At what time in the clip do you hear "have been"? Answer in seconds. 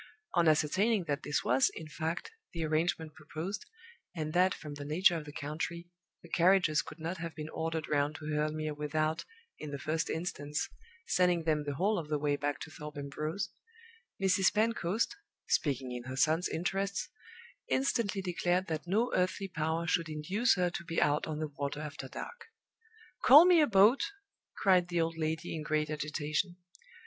7.17-7.49